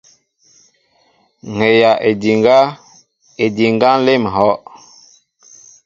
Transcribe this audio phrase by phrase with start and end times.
[1.55, 2.57] Ŋhɛjaʼédiŋga,
[3.43, 4.57] édiŋga nlém ŋhɔʼ.